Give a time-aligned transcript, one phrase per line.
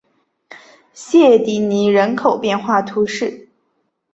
[0.93, 3.49] 谢迪尼人口变化图示